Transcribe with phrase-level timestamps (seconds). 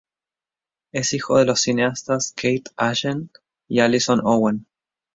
[0.91, 3.29] Es hijo de los cineastas Keith Allen
[3.67, 4.65] y Alison Owen.